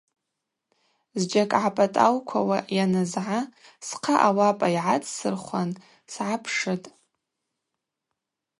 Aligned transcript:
Зджьакӏ 1.19 1.53
гӏапӏатӏауквауа 1.61 2.57
йанызгӏа 2.75 3.39
схъа 3.87 4.15
ауапӏа 4.27 4.67
йгӏацӏсырхван 4.77 5.69
сгӏапшытӏ. 6.13 6.89